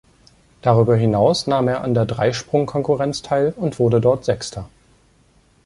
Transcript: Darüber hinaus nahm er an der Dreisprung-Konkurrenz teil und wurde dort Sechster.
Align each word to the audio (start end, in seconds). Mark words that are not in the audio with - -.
Darüber 0.63 0.95
hinaus 0.95 1.45
nahm 1.45 1.67
er 1.67 1.81
an 1.83 1.93
der 1.93 2.07
Dreisprung-Konkurrenz 2.07 3.21
teil 3.21 3.53
und 3.55 3.77
wurde 3.77 4.01
dort 4.01 4.25
Sechster. 4.25 4.67